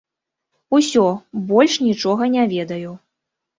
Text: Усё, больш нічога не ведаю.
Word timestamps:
Усё, 0.77 1.03
больш 1.53 1.77
нічога 1.91 2.33
не 2.39 2.49
ведаю. 2.57 2.99